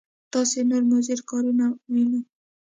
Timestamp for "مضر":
0.91-1.19